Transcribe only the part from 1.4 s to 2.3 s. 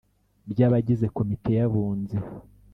y Abunzi